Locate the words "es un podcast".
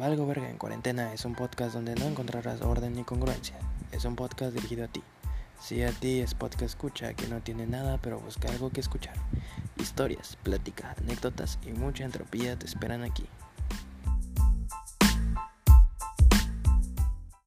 1.12-1.74, 3.92-4.54